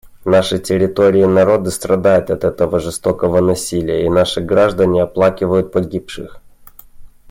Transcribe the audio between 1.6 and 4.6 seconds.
страдают от этого жестокого насилия, и наши